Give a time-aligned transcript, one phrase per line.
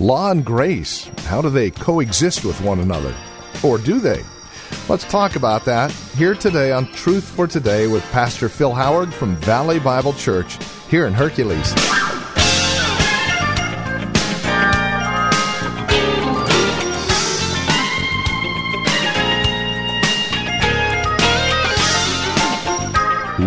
[0.00, 3.12] Law and grace, how do they coexist with one another?
[3.64, 4.22] Or do they?
[4.88, 9.34] Let's talk about that here today on Truth for Today with Pastor Phil Howard from
[9.38, 10.56] Valley Bible Church
[10.88, 11.74] here in Hercules.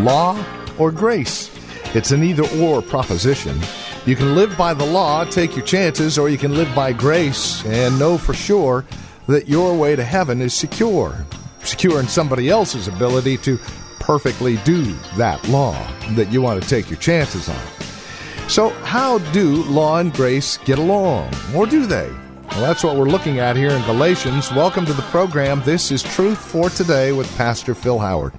[0.04, 0.38] Law
[0.78, 1.50] or grace?
[1.96, 3.58] It's an either or proposition.
[4.04, 7.64] You can live by the law, take your chances, or you can live by grace
[7.66, 8.84] and know for sure
[9.28, 11.16] that your way to heaven is secure.
[11.64, 13.60] Secure in somebody else's ability to
[14.00, 14.82] perfectly do
[15.18, 15.76] that law
[16.16, 18.50] that you want to take your chances on.
[18.50, 21.32] So, how do law and grace get along?
[21.56, 22.10] Or do they?
[22.50, 24.52] Well, that's what we're looking at here in Galatians.
[24.52, 25.62] Welcome to the program.
[25.64, 28.34] This is Truth for Today with Pastor Phil Howard.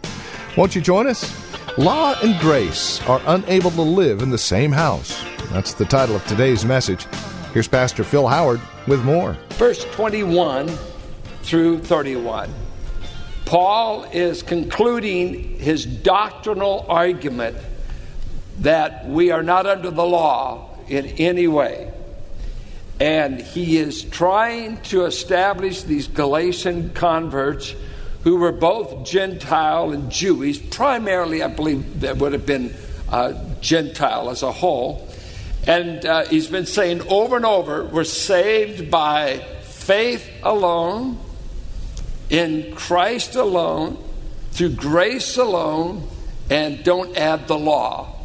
[0.57, 1.33] Won't you join us?
[1.79, 5.25] Law and grace are unable to live in the same house.
[5.53, 7.05] That's the title of today's message.
[7.53, 9.37] Here's Pastor Phil Howard with more.
[9.51, 10.67] Verse 21
[11.43, 12.51] through 31.
[13.45, 17.59] Paul is concluding his doctrinal argument
[18.61, 21.93] that we are not under the law in any way.
[22.99, 27.75] And he is trying to establish these Galatian converts
[28.23, 30.71] who were both Gentile and Jewish.
[30.71, 32.73] Primarily, I believe that would have been
[33.11, 35.12] uh, Gentile as a whole.
[35.67, 41.19] And uh, he's been saying over and over we're saved by faith alone,
[42.31, 44.03] in Christ alone,
[44.53, 46.09] through grace alone,
[46.51, 48.19] and don't add the law.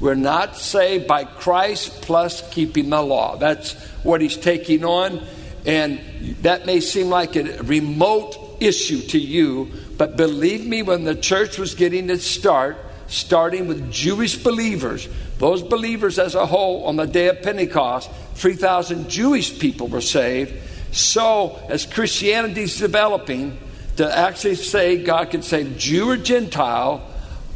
[0.00, 3.36] We're not saved by Christ plus keeping the law.
[3.36, 5.24] That's what he's taking on.
[5.64, 6.00] And
[6.40, 11.56] that may seem like a remote issue to you, but believe me, when the church
[11.56, 12.76] was getting its start,
[13.06, 15.08] starting with Jewish believers,
[15.42, 20.54] those believers as a whole on the day of Pentecost, 3,000 Jewish people were saved.
[20.92, 23.58] So, as Christianity is developing,
[23.96, 27.04] to actually say God can save Jew or Gentile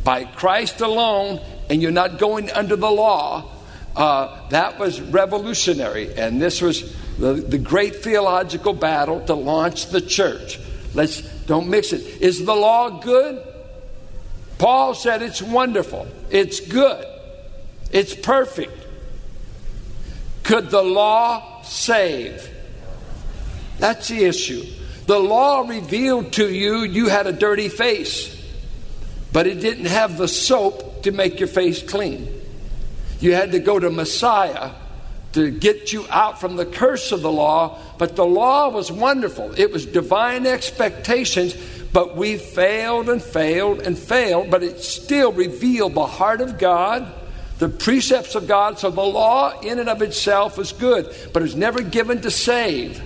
[0.02, 3.52] by Christ alone, and you're not going under the law,
[3.94, 6.12] uh, that was revolutionary.
[6.12, 10.58] And this was the, the great theological battle to launch the church.
[10.92, 12.20] Let's don't mix it.
[12.20, 13.46] Is the law good?
[14.58, 16.08] Paul said it's wonderful.
[16.32, 17.12] It's good.
[17.91, 18.72] It's perfect.
[20.42, 22.50] Could the law save?
[23.78, 24.64] That's the issue.
[25.06, 28.32] The law revealed to you you had a dirty face,
[29.32, 32.28] but it didn't have the soap to make your face clean.
[33.20, 34.72] You had to go to Messiah
[35.32, 39.52] to get you out from the curse of the law, but the law was wonderful.
[39.58, 41.54] It was divine expectations,
[41.92, 47.12] but we failed and failed and failed, but it still revealed the heart of God,
[47.59, 48.78] the precepts of God.
[48.78, 52.31] So the law in and of itself was good, but it was never given to
[52.31, 53.03] save.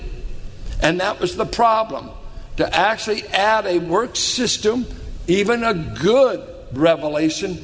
[0.82, 2.10] And that was the problem.
[2.56, 4.86] To actually add a work system,
[5.26, 7.62] even a good revelation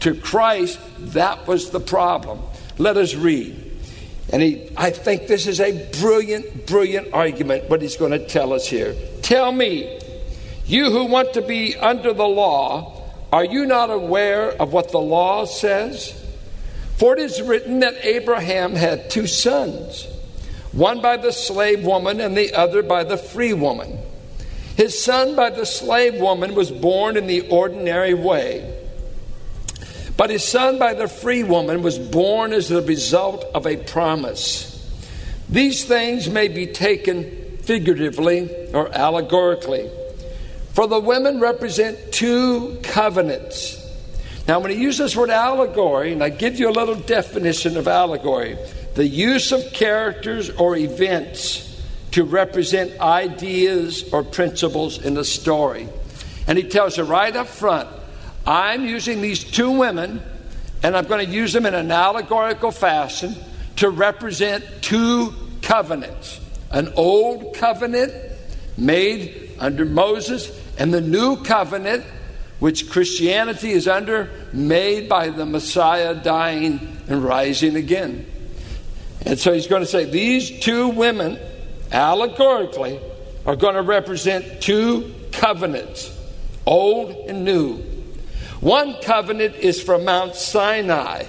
[0.00, 0.80] to Christ,
[1.12, 2.40] that was the problem.
[2.78, 3.70] Let us read.
[4.30, 8.52] And he, I think this is a brilliant, brilliant argument, what he's going to tell
[8.52, 8.96] us here.
[9.20, 10.00] Tell me,
[10.66, 14.98] you who want to be under the law, are you not aware of what the
[14.98, 16.18] law says?
[17.02, 20.06] For it is written that Abraham had two sons,
[20.70, 23.98] one by the slave woman and the other by the free woman.
[24.76, 28.72] His son by the slave woman was born in the ordinary way.
[30.16, 34.70] But his son by the free woman was born as the result of a promise.
[35.48, 39.90] These things may be taken figuratively or allegorically.
[40.74, 43.81] For the women represent two covenants.
[44.48, 47.86] Now, when he uses this word allegory, and I give you a little definition of
[47.86, 48.58] allegory
[48.94, 51.68] the use of characters or events
[52.10, 55.88] to represent ideas or principles in a story.
[56.46, 57.88] And he tells you right up front
[58.46, 60.20] I'm using these two women,
[60.82, 63.36] and I'm going to use them in an allegorical fashion
[63.76, 66.40] to represent two covenants
[66.70, 68.12] an old covenant
[68.78, 72.04] made under Moses, and the new covenant,
[72.62, 78.24] which Christianity is under, made by the Messiah dying and rising again.
[79.26, 81.40] And so he's going to say these two women,
[81.90, 83.00] allegorically,
[83.44, 86.16] are going to represent two covenants,
[86.64, 87.78] old and new.
[88.60, 91.24] One covenant is from Mount Sinai.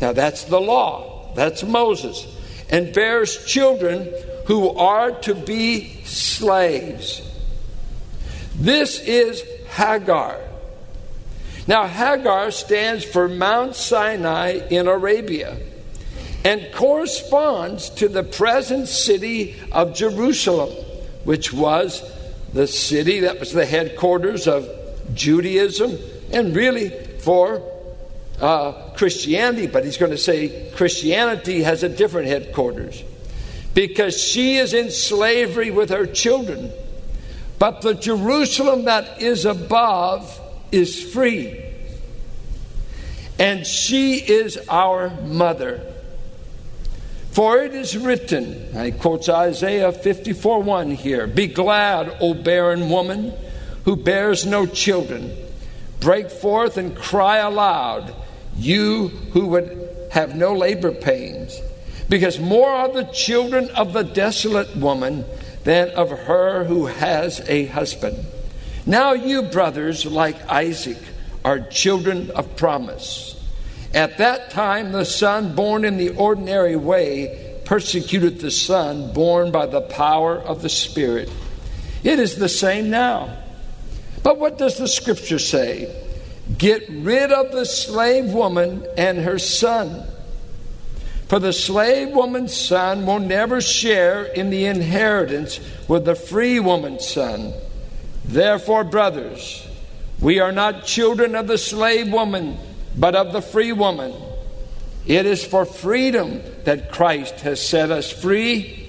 [0.00, 2.24] Now that's the law, that's Moses,
[2.70, 4.08] and bears children
[4.46, 7.20] who are to be slaves.
[8.54, 10.44] This is Hagar.
[11.68, 15.58] Now, Hagar stands for Mount Sinai in Arabia
[16.42, 20.70] and corresponds to the present city of Jerusalem,
[21.24, 22.02] which was
[22.54, 24.66] the city that was the headquarters of
[25.12, 25.98] Judaism
[26.32, 26.88] and really
[27.18, 27.62] for
[28.40, 29.66] uh, Christianity.
[29.66, 33.04] But he's going to say Christianity has a different headquarters
[33.74, 36.72] because she is in slavery with her children.
[37.58, 40.40] But the Jerusalem that is above
[40.72, 41.64] is free.
[43.38, 45.80] And she is our mother.
[47.30, 53.32] For it is written, I quotes Isaiah 54 1 here Be glad, O barren woman
[53.84, 55.34] who bears no children.
[56.00, 58.14] Break forth and cry aloud,
[58.56, 61.60] you who would have no labor pains.
[62.08, 65.24] Because more are the children of the desolate woman
[65.64, 68.18] than of her who has a husband.
[68.88, 70.96] Now, you brothers, like Isaac,
[71.44, 73.38] are children of promise.
[73.92, 79.66] At that time, the son born in the ordinary way persecuted the son born by
[79.66, 81.30] the power of the Spirit.
[82.02, 83.36] It is the same now.
[84.22, 85.94] But what does the scripture say?
[86.56, 90.08] Get rid of the slave woman and her son.
[91.26, 97.06] For the slave woman's son will never share in the inheritance with the free woman's
[97.06, 97.52] son.
[98.28, 99.66] Therefore, brothers,
[100.20, 102.58] we are not children of the slave woman,
[102.96, 104.12] but of the free woman.
[105.06, 108.86] It is for freedom that Christ has set us free.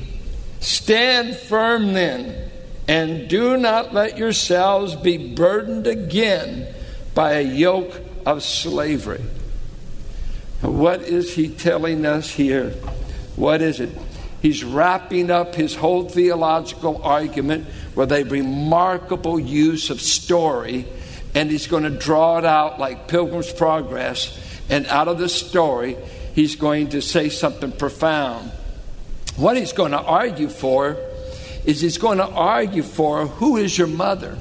[0.60, 2.52] Stand firm then,
[2.90, 6.74] and do not let yourselves be burdened again
[7.16, 9.24] by a yoke of slavery.
[10.62, 12.72] What is he telling us here?
[13.38, 13.92] What is it?
[14.42, 17.68] He's wrapping up his whole theological argument
[18.00, 20.86] with a remarkable use of story,
[21.36, 24.40] and he's going to draw it out like Pilgrim's Progress.
[24.70, 25.98] And out of the story,
[26.34, 28.52] he's going to say something profound.
[29.36, 30.96] What he's going to argue for
[31.66, 34.38] is he's going to argue for who is your mother?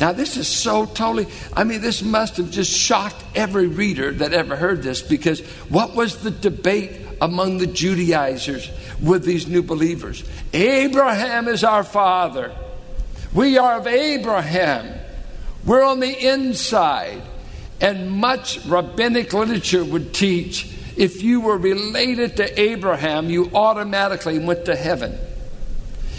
[0.00, 4.32] Now, this is so totally, I mean, this must have just shocked every reader that
[4.32, 8.70] ever heard this because what was the debate among the Judaizers
[9.00, 10.24] with these new believers?
[10.52, 12.54] Abraham is our father.
[13.32, 14.98] We are of Abraham.
[15.64, 17.22] We're on the inside.
[17.80, 24.66] And much rabbinic literature would teach if you were related to Abraham, you automatically went
[24.66, 25.18] to heaven.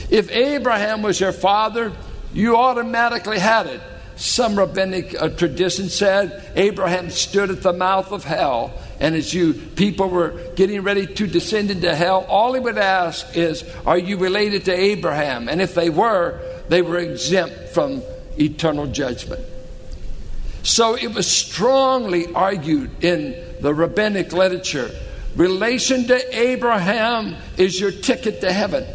[0.09, 1.93] If Abraham was your father,
[2.33, 3.79] you automatically had it.
[4.15, 9.53] Some rabbinic uh, tradition said Abraham stood at the mouth of hell, and as you
[9.53, 14.17] people were getting ready to descend into hell, all he would ask is, "Are you
[14.17, 16.39] related to Abraham?" And if they were,
[16.69, 18.03] they were exempt from
[18.39, 19.41] eternal judgment.
[20.63, 24.91] So it was strongly argued in the rabbinic literature.
[25.35, 28.85] Relation to Abraham is your ticket to heaven.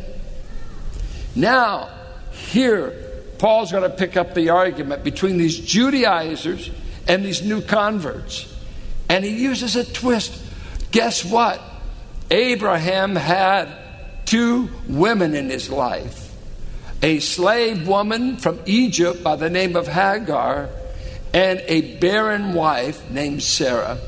[1.34, 1.88] Now,
[2.30, 2.92] here
[3.38, 6.70] Paul's going to pick up the argument between these Judaizers
[7.08, 8.46] and these new converts.
[9.08, 10.42] And he uses a twist.
[10.90, 11.60] Guess what?
[12.30, 13.68] Abraham had
[14.24, 16.26] two women in his life
[17.02, 20.70] a slave woman from Egypt by the name of Hagar,
[21.34, 23.98] and a barren wife named Sarah.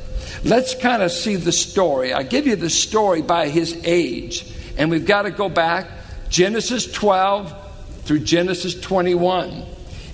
[0.42, 2.14] Let's kind of see the story.
[2.14, 5.86] I give you the story by his age, and we've got to go back
[6.30, 7.54] Genesis 12
[8.04, 9.64] through Genesis 21.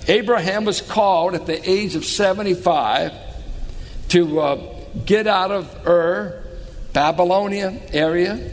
[0.07, 3.13] Abraham was called at the age of 75
[4.09, 4.74] to uh,
[5.05, 6.43] get out of Ur,
[6.93, 8.51] Babylonia area,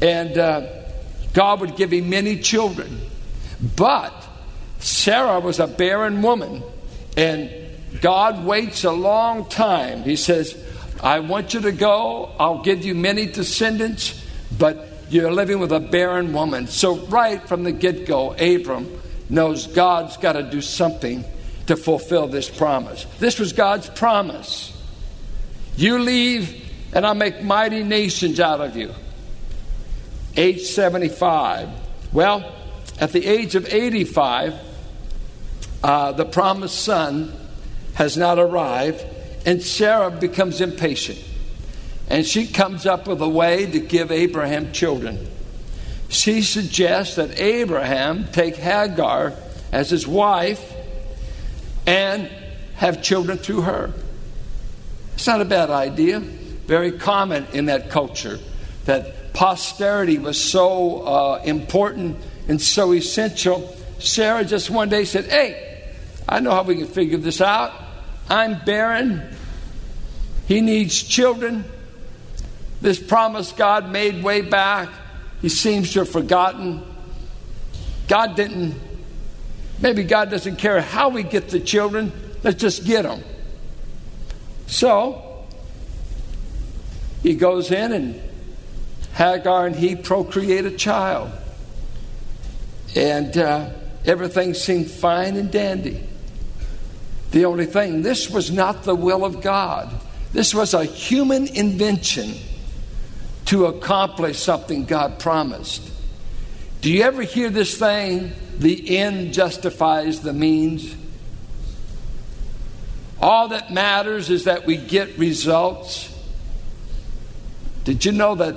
[0.00, 0.66] and uh,
[1.32, 3.00] God would give him many children.
[3.76, 4.12] But
[4.80, 6.62] Sarah was a barren woman,
[7.16, 7.50] and
[8.00, 10.02] God waits a long time.
[10.02, 10.58] He says,
[11.02, 14.20] I want you to go, I'll give you many descendants,
[14.58, 16.66] but you're living with a barren woman.
[16.66, 21.24] So, right from the get go, Abram knows God's got to do something
[21.66, 23.06] to fulfill this promise.
[23.18, 24.76] This was God's promise.
[25.76, 28.92] You leave, and I'll make mighty nations out of you.
[30.36, 31.68] Age 75.
[32.12, 32.54] Well,
[32.98, 34.54] at the age of 85,
[35.82, 37.32] uh, the promised son
[37.94, 39.04] has not arrived,
[39.44, 41.18] and Sarah becomes impatient.
[42.08, 45.26] and she comes up with a way to give Abraham children.
[46.08, 49.32] She suggests that Abraham take Hagar
[49.70, 50.74] as his wife
[51.86, 52.28] and
[52.74, 53.94] have children through her.
[55.22, 56.18] It's not a bad idea.
[56.18, 58.40] Very common in that culture
[58.86, 63.72] that posterity was so uh, important and so essential.
[64.00, 65.94] Sarah just one day said, Hey,
[66.28, 67.72] I know how we can figure this out.
[68.28, 69.22] I'm barren.
[70.48, 71.66] He needs children.
[72.80, 74.88] This promise God made way back,
[75.40, 76.82] he seems to have forgotten.
[78.08, 78.74] God didn't,
[79.80, 82.10] maybe God doesn't care how we get the children,
[82.42, 83.22] let's just get them.
[84.72, 85.44] So,
[87.22, 88.22] he goes in and
[89.12, 91.30] Hagar and he procreate a child.
[92.96, 93.68] And uh,
[94.06, 96.02] everything seemed fine and dandy.
[97.32, 99.92] The only thing, this was not the will of God.
[100.32, 102.32] This was a human invention
[103.44, 105.82] to accomplish something God promised.
[106.80, 110.96] Do you ever hear this thing, the end justifies the means?
[113.22, 116.12] All that matters is that we get results.
[117.84, 118.56] Did you know that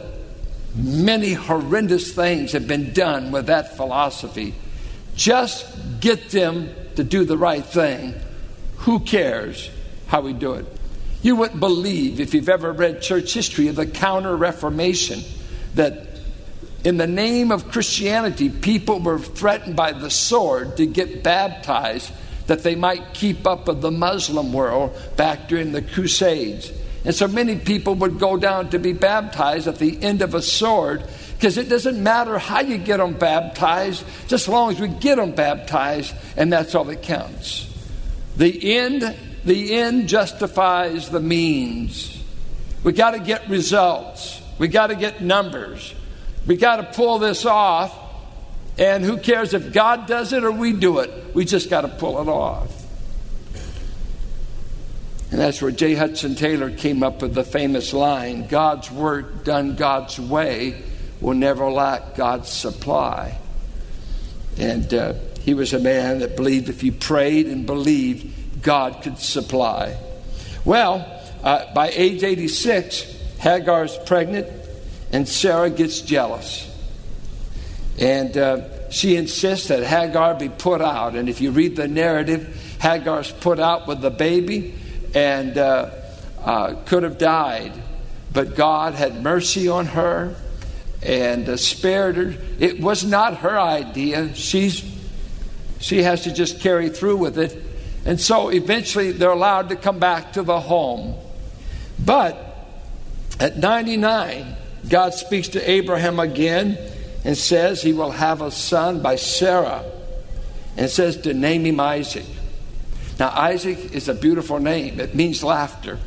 [0.76, 4.56] many horrendous things have been done with that philosophy?
[5.16, 5.68] Just
[6.00, 8.16] get them to do the right thing.
[8.78, 9.70] Who cares
[10.08, 10.66] how we do it?
[11.22, 15.22] You wouldn't believe, if you've ever read church history, of the Counter Reformation
[15.76, 16.08] that
[16.84, 22.12] in the name of Christianity, people were threatened by the sword to get baptized
[22.48, 26.72] that they might keep up with the Muslim world back during the Crusades.
[27.04, 30.42] And so many people would go down to be baptized at the end of a
[30.42, 34.88] sword because it doesn't matter how you get them baptized, just as long as we
[34.88, 37.72] get them baptized, and that's all that counts.
[38.38, 42.24] The end the end justifies the means.
[42.84, 44.42] We got to get results.
[44.58, 45.94] We got to get numbers.
[46.48, 47.96] We got to pull this off.
[48.78, 51.34] And who cares if God does it or we do it?
[51.34, 52.86] We just got to pull it off.
[55.32, 55.96] And that's where J.
[55.96, 60.82] Hudson Taylor came up with the famous line God's work done God's way
[61.22, 63.38] will never lack God's supply.
[64.58, 69.20] And uh, he was a man that believed if you prayed and believed, God could
[69.20, 69.98] supply.
[70.64, 71.06] Well,
[71.44, 73.02] uh, by age 86,
[73.40, 74.48] Hagar is pregnant,
[75.12, 76.72] and Sarah gets jealous.
[78.00, 81.16] And uh, she insists that Hagar be put out.
[81.16, 84.76] And if you read the narrative, Hagar's put out with the baby
[85.14, 85.92] and uh,
[86.44, 87.72] uh could have died.
[88.34, 90.36] But God had mercy on her
[91.02, 92.36] and uh, spared her.
[92.60, 94.34] It was not her idea.
[94.36, 94.84] She's,
[95.80, 97.64] she has to just carry through with it.
[98.06, 101.16] And so eventually they're allowed to come back to the home.
[102.04, 102.38] But
[103.40, 104.56] at 99,
[104.90, 106.78] God speaks to Abraham again
[107.26, 109.84] and says he will have a son by Sarah
[110.78, 112.26] and says to name him Isaac.
[113.20, 116.00] Now, Isaac is a beautiful name, it means laughter.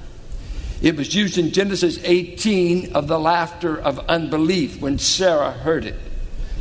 [0.81, 5.97] It was used in Genesis 18 of the laughter of unbelief when Sarah heard it.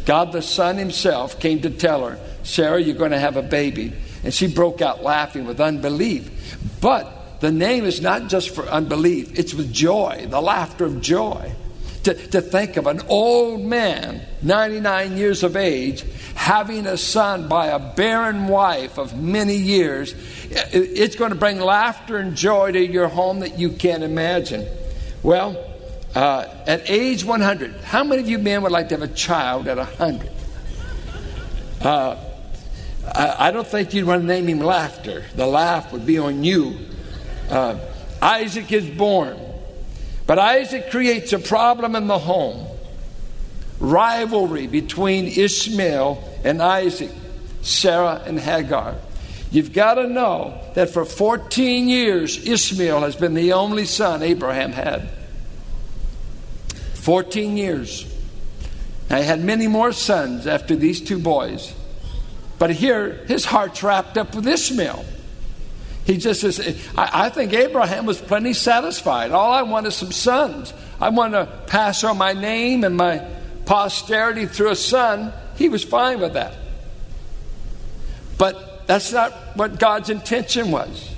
[0.05, 3.93] God the Son Himself came to tell her, Sarah, you're going to have a baby.
[4.23, 6.57] And she broke out laughing with unbelief.
[6.81, 11.53] But the name is not just for unbelief, it's with joy, the laughter of joy.
[12.07, 17.67] To, to think of an old man, 99 years of age, having a son by
[17.67, 20.15] a barren wife of many years,
[20.71, 24.65] it's going to bring laughter and joy to your home that you can't imagine.
[25.21, 25.61] Well,
[26.15, 29.67] uh, at age 100, how many of you men would like to have a child
[29.67, 30.31] at 100?
[31.81, 32.15] Uh,
[33.05, 35.25] I, I don't think you'd want to name him Laughter.
[35.35, 36.77] The laugh would be on you.
[37.49, 37.77] Uh,
[38.21, 39.37] Isaac is born.
[40.27, 42.67] But Isaac creates a problem in the home
[43.79, 47.11] rivalry between Ishmael and Isaac,
[47.61, 48.95] Sarah and Hagar.
[49.51, 54.73] You've got to know that for 14 years, Ishmael has been the only son Abraham
[54.73, 55.09] had.
[56.95, 58.13] 14 years.
[59.07, 61.73] He had many more sons after these two boys.
[62.59, 65.05] But here, his heart's wrapped up with Ishmael.
[66.07, 66.61] He just says,
[66.97, 69.31] I, I, think Abraham was plenty satisfied.
[69.31, 70.73] All I want is some sons.
[71.01, 73.27] I want to pass on my name and my
[73.65, 75.33] posterity through a son.
[75.57, 76.55] He was fine with that.
[78.37, 81.13] But that's not what God's intention was.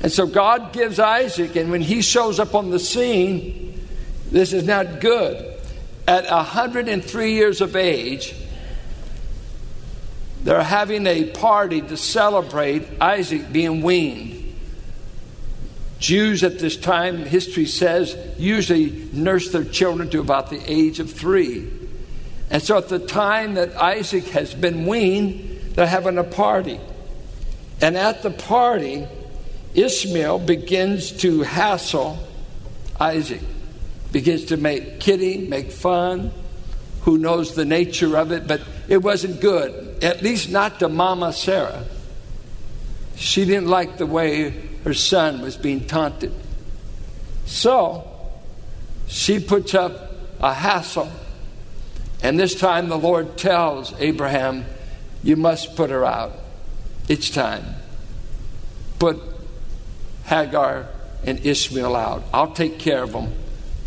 [0.00, 3.86] And so God gives Isaac, and when he shows up on the scene,
[4.30, 5.58] this is not good.
[6.08, 8.34] At 103 years of age,
[10.42, 14.36] they're having a party to celebrate Isaac being weaned.
[15.98, 21.12] Jews at this time, history says, usually nurse their children to about the age of
[21.12, 21.70] three.
[22.48, 26.80] And so at the time that Isaac has been weaned, they're having a party.
[27.82, 29.06] And at the party,
[29.74, 32.18] Ishmael begins to hassle
[32.98, 33.42] Isaac,
[34.10, 36.32] begins to make kidding, make fun.
[37.02, 41.32] Who knows the nature of it, but it wasn't good, at least not to Mama
[41.32, 41.84] Sarah.
[43.14, 44.50] She didn't like the way
[44.84, 46.32] her son was being taunted.
[47.46, 48.10] So
[49.06, 51.10] she puts up a hassle.
[52.22, 54.66] And this time the Lord tells Abraham,
[55.22, 56.32] You must put her out.
[57.08, 57.64] It's time.
[58.98, 59.20] Put
[60.24, 60.88] Hagar
[61.24, 62.24] and Ishmael out.
[62.34, 63.32] I'll take care of them.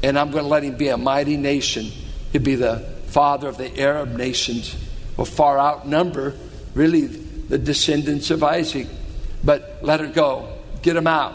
[0.01, 1.91] And I'm going to let him be a mighty nation.
[2.31, 4.75] He'll be the father of the Arab nations,
[5.17, 6.35] will far outnumber,
[6.73, 8.87] really, the descendants of Isaac.
[9.43, 11.33] But let her go get them out.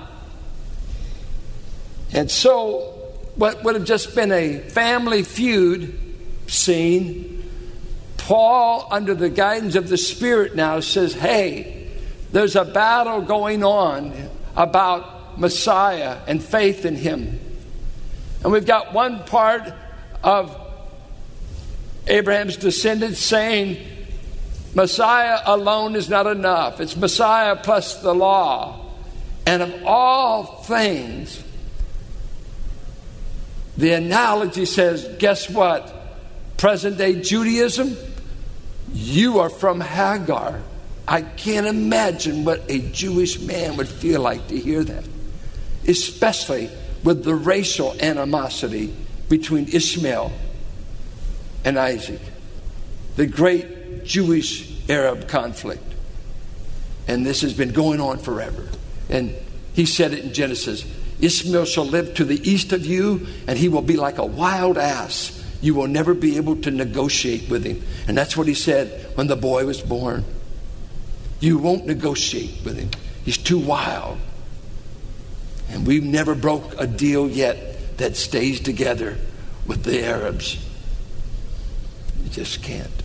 [2.13, 2.95] And so,
[3.35, 5.99] what would have just been a family feud
[6.47, 7.49] scene,
[8.17, 11.91] Paul, under the guidance of the Spirit now, says, Hey,
[12.33, 14.13] there's a battle going on
[14.57, 17.41] about Messiah and faith in Him.
[18.43, 19.73] And we've got one part
[20.23, 20.68] of
[22.09, 23.85] Abraham's descendants saying,
[24.75, 26.81] Messiah alone is not enough.
[26.81, 28.87] It's Messiah plus the law.
[29.47, 31.43] And of all things,
[33.77, 35.95] the analogy says, guess what?
[36.57, 37.97] Present day Judaism,
[38.93, 40.61] you are from Hagar.
[41.07, 45.05] I can't imagine what a Jewish man would feel like to hear that,
[45.87, 46.71] especially
[47.05, 48.95] with the racial animosity
[49.29, 50.33] between Ishmael
[51.65, 52.21] and Isaac,
[53.17, 55.83] the great Jewish Arab conflict.
[57.07, 58.69] And this has been going on forever.
[59.09, 59.35] And
[59.73, 60.85] he said it in Genesis
[61.21, 64.79] Ishmael shall live to the east of you, and he will be like a wild
[64.79, 65.35] ass.
[65.61, 67.83] You will never be able to negotiate with him.
[68.07, 70.25] And that's what he said when the boy was born.
[71.41, 72.91] You won't negotiate with him,
[73.25, 74.19] he's too wild.
[75.71, 79.19] And we've never broke a deal yet that stays together
[79.67, 80.65] with the Arabs.
[82.39, 83.03] Just can't.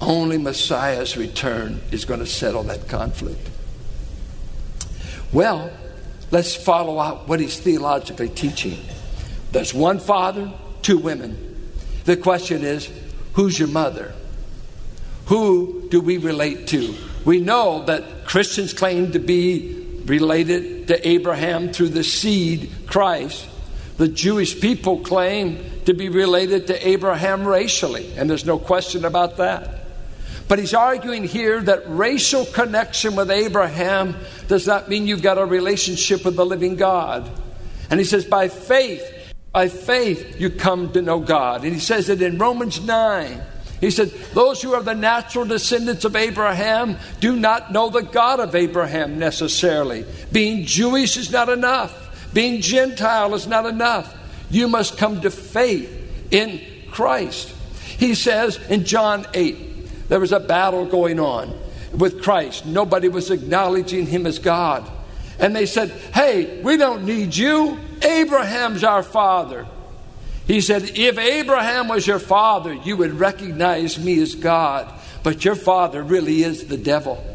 [0.00, 3.50] Only Messiah's return is going to settle that conflict.
[5.30, 5.70] Well,
[6.30, 8.78] let's follow out what he's theologically teaching.
[9.52, 11.70] There's one father, two women.
[12.06, 12.90] The question is,
[13.34, 14.14] who's your mother?
[15.26, 16.94] Who do we relate to?
[17.26, 23.46] We know that Christians claim to be related to Abraham through the seed, Christ.
[23.96, 29.36] The Jewish people claim to be related to Abraham racially, and there's no question about
[29.36, 29.80] that.
[30.48, 34.16] But he's arguing here that racial connection with Abraham
[34.48, 37.30] does not mean you've got a relationship with the living God.
[37.90, 39.02] And he says, by faith,
[39.52, 41.64] by faith, you come to know God.
[41.64, 43.40] And he says it in Romans 9.
[43.80, 48.40] He said, Those who are the natural descendants of Abraham do not know the God
[48.40, 50.04] of Abraham necessarily.
[50.32, 52.03] Being Jewish is not enough,
[52.34, 54.14] being Gentile is not enough.
[54.50, 55.90] You must come to faith
[56.30, 57.54] in Christ.
[57.96, 61.56] He says in John 8, there was a battle going on
[61.92, 62.66] with Christ.
[62.66, 64.88] Nobody was acknowledging him as God.
[65.38, 67.78] And they said, Hey, we don't need you.
[68.02, 69.66] Abraham's our father.
[70.46, 74.92] He said, If Abraham was your father, you would recognize me as God.
[75.22, 77.33] But your father really is the devil.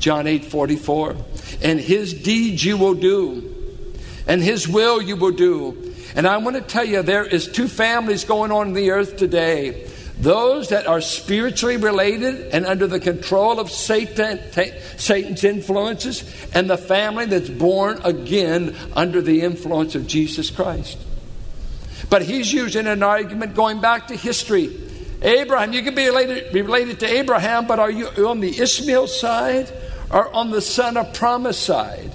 [0.00, 1.16] John 8 44.
[1.62, 3.54] And his deeds you will do,
[4.26, 5.94] and his will you will do.
[6.16, 9.16] And I want to tell you, there is two families going on in the earth
[9.16, 9.86] today
[10.20, 14.38] those that are spiritually related and under the control of Satan,
[14.98, 20.98] Satan's influences, and the family that's born again under the influence of Jesus Christ.
[22.10, 24.70] But he's using an argument going back to history.
[25.22, 29.06] Abraham, you can be related, be related to Abraham, but are you on the Ishmael
[29.06, 29.72] side
[30.10, 32.12] or on the son of promise side?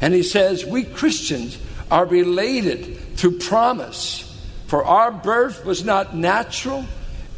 [0.00, 1.58] And he says, We Christians
[1.90, 4.26] are related through promise.
[4.66, 6.86] For our birth was not natural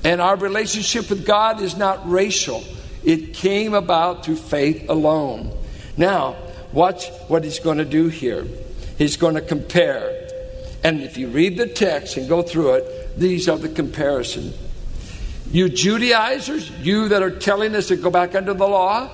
[0.04, 2.64] and our relationship with God is not racial,
[3.04, 5.56] it came about through faith alone.
[5.96, 6.36] Now,
[6.72, 8.46] watch what he's going to do here.
[8.98, 10.28] He's going to compare.
[10.84, 14.52] And if you read the text and go through it, these are the comparison.
[15.50, 19.10] You Judaizers, you that are telling us to go back under the law,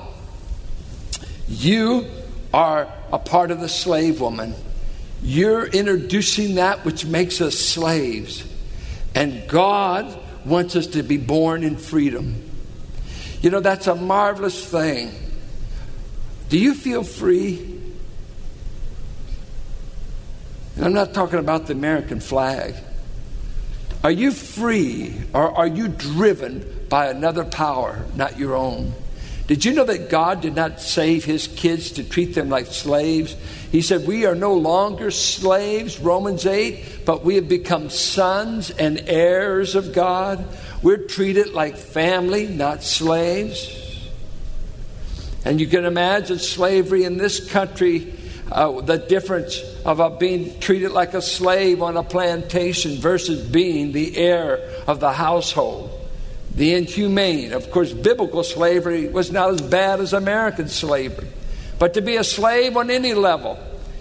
[1.48, 2.06] you
[2.52, 4.54] are a part of the slave woman.
[5.22, 8.44] You're introducing that which makes us slaves.
[9.14, 12.48] And God wants us to be born in freedom.
[13.40, 15.12] You know, that's a marvelous thing.
[16.48, 17.80] Do you feel free?
[20.76, 22.74] And I'm not talking about the American flag.
[24.04, 28.92] Are you free or are you driven by another power, not your own?
[29.48, 33.34] Did you know that God did not save his kids to treat them like slaves?
[33.72, 39.02] He said, We are no longer slaves, Romans 8, but we have become sons and
[39.06, 40.46] heirs of God.
[40.82, 43.74] We're treated like family, not slaves.
[45.46, 48.12] And you can imagine slavery in this country,
[48.52, 54.14] uh, the difference of being treated like a slave on a plantation versus being the
[54.14, 55.97] heir of the household.
[56.58, 57.52] The inhumane.
[57.52, 61.28] Of course, biblical slavery was not as bad as American slavery.
[61.78, 63.58] But to be a slave on any level,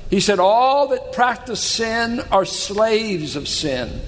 [0.10, 4.02] he said, all that practice sin are slaves of sin.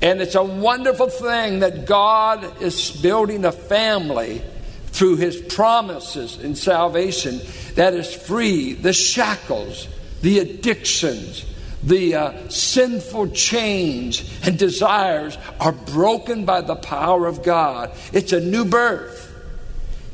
[0.00, 4.40] And it's a wonderful thing that God is building a family
[4.86, 7.40] through his promises in salvation
[7.74, 8.72] that is free.
[8.72, 9.86] The shackles,
[10.22, 11.44] the addictions,
[11.86, 17.92] the uh, sinful chains and desires are broken by the power of God.
[18.12, 19.32] It's a new birth.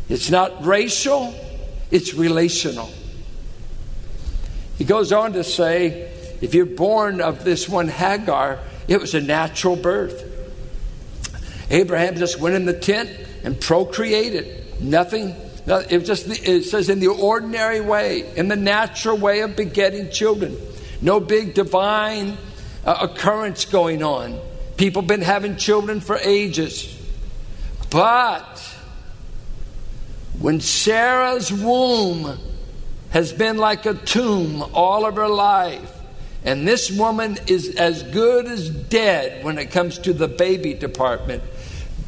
[0.09, 1.35] It's not racial,
[1.91, 2.91] it's relational.
[4.77, 6.11] He goes on to say
[6.43, 10.29] if you're born of this one Hagar, it was a natural birth.
[11.71, 13.09] Abraham just went in the tent
[13.45, 14.83] and procreated.
[14.83, 15.35] Nothing.
[15.67, 20.59] It just it says in the ordinary way, in the natural way of begetting children.
[21.03, 22.39] No big divine
[22.87, 24.41] uh, occurrence going on.
[24.77, 26.97] People been having children for ages.
[27.91, 28.59] But
[30.39, 32.39] when Sarah's womb
[33.11, 35.93] has been like a tomb all of her life,
[36.45, 41.43] and this woman is as good as dead when it comes to the baby department.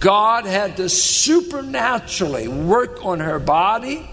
[0.01, 4.09] God had to supernaturally work on her body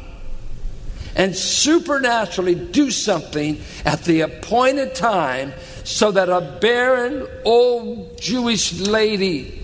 [1.15, 9.57] and supernaturally do something at the appointed time so that a barren old Jewish lady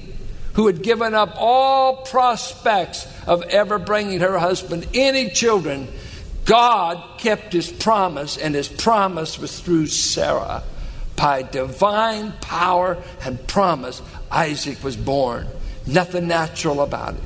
[0.53, 5.87] who had given up all prospects of ever bringing her husband any children
[6.47, 10.63] God kept his promise, and his promise was through Sarah.
[11.17, 15.47] By divine power and promise, Isaac was born.
[15.85, 17.23] Nothing natural about it.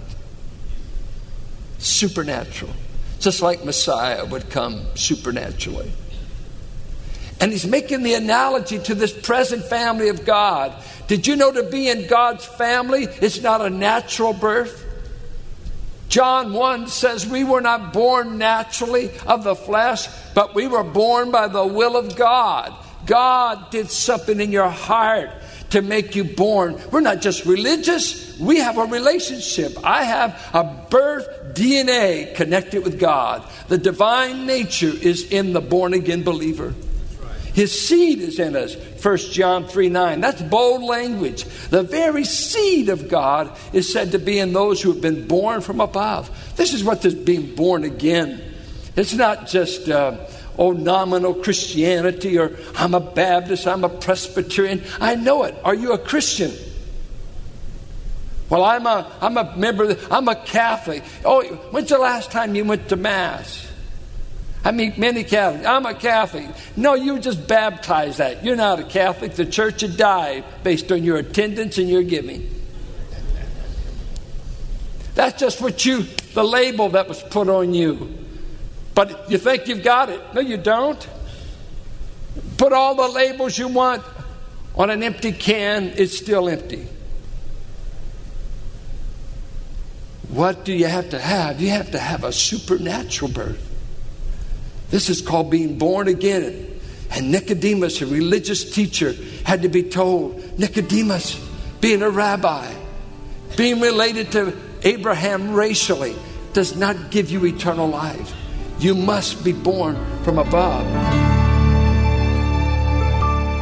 [1.77, 2.73] Supernatural.
[3.21, 5.91] Just like Messiah would come supernaturally.
[7.39, 10.73] And he's making the analogy to this present family of God.
[11.07, 14.85] Did you know to be in God's family is not a natural birth?
[16.09, 21.31] John 1 says, We were not born naturally of the flesh, but we were born
[21.31, 22.73] by the will of God.
[23.05, 25.29] God did something in your heart
[25.71, 26.79] to make you born.
[26.91, 29.77] We're not just religious, we have a relationship.
[29.83, 33.43] I have a birth DNA connected with God.
[33.67, 36.73] The divine nature is in the born again believer.
[37.53, 38.75] His seed is in us.
[39.03, 40.21] 1 John 3 9.
[40.21, 41.43] That's bold language.
[41.69, 45.61] The very seed of God is said to be in those who have been born
[45.61, 46.29] from above.
[46.55, 48.41] This is what this being born again.
[48.95, 50.17] It's not just, uh,
[50.57, 54.83] oh, nominal Christianity or I'm a Baptist, I'm a Presbyterian.
[54.99, 55.55] I know it.
[55.63, 56.51] Are you a Christian?
[58.51, 61.03] Well, I'm a, I'm a member, I'm a Catholic.
[61.23, 63.71] Oh, when's the last time you went to Mass?
[64.65, 65.65] I meet many Catholics.
[65.65, 66.47] I'm a Catholic.
[66.75, 68.43] No, you just baptized that.
[68.43, 69.35] You're not a Catholic.
[69.35, 72.53] The church had died based on your attendance and your giving.
[75.15, 78.13] That's just what you, the label that was put on you.
[78.93, 80.21] But you think you've got it.
[80.33, 81.09] No, you don't.
[82.57, 84.03] Put all the labels you want
[84.75, 86.85] on an empty can, it's still empty.
[90.31, 91.59] What do you have to have?
[91.59, 93.67] You have to have a supernatural birth.
[94.89, 96.79] This is called being born again.
[97.11, 99.13] And Nicodemus, a religious teacher,
[99.43, 101.37] had to be told Nicodemus,
[101.81, 102.73] being a rabbi,
[103.57, 106.15] being related to Abraham racially,
[106.53, 108.33] does not give you eternal life.
[108.79, 110.87] You must be born from above.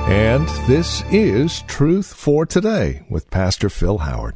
[0.07, 4.35] And this is Truth for Today with Pastor Phil Howard,